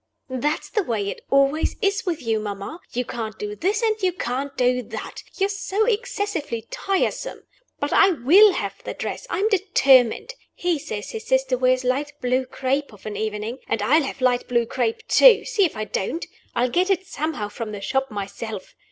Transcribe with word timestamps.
"That's 0.29 0.67
the 0.67 0.81
way 0.81 1.09
it 1.09 1.21
always 1.29 1.75
is 1.79 2.07
with 2.07 2.23
you, 2.23 2.39
mamma 2.39 2.79
you 2.91 3.05
can't 3.05 3.37
do 3.37 3.55
this, 3.55 3.83
and 3.83 4.01
you 4.01 4.11
can't 4.11 4.57
do 4.57 4.81
that 4.81 5.21
you 5.35 5.45
are 5.45 5.47
so 5.47 5.85
excessively 5.85 6.65
tiresome! 6.71 7.43
But 7.79 7.93
I 7.93 8.09
will 8.09 8.53
have 8.53 8.81
the 8.83 8.95
dress, 8.95 9.27
I'm 9.29 9.47
determined. 9.49 10.33
He 10.55 10.79
says 10.79 11.11
his 11.11 11.27
sister 11.27 11.55
wears 11.55 11.83
light 11.83 12.13
blue 12.19 12.47
crape 12.47 12.91
of 12.91 13.05
an 13.05 13.15
evening; 13.15 13.59
and 13.67 13.79
I'll 13.83 14.01
have 14.01 14.21
light 14.21 14.47
blue 14.47 14.65
crape, 14.65 15.07
too 15.07 15.45
see 15.45 15.65
if 15.65 15.77
I 15.77 15.85
don't! 15.85 16.25
I'll 16.55 16.71
get 16.71 16.89
it 16.89 17.05
somehow 17.05 17.47
from 17.47 17.71
the 17.71 17.79
shop, 17.79 18.09
myself. 18.09 18.73